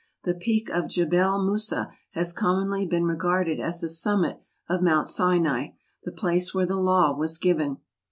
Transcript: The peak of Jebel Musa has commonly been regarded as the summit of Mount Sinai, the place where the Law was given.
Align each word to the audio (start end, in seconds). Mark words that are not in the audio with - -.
The 0.23 0.33
peak 0.33 0.67
of 0.71 0.87
Jebel 0.87 1.45
Musa 1.45 1.91
has 2.13 2.33
commonly 2.33 2.87
been 2.87 3.03
regarded 3.03 3.59
as 3.59 3.81
the 3.81 3.87
summit 3.87 4.41
of 4.67 4.81
Mount 4.81 5.07
Sinai, 5.07 5.73
the 6.05 6.11
place 6.11 6.55
where 6.55 6.65
the 6.65 6.77
Law 6.77 7.15
was 7.15 7.37
given. 7.37 7.77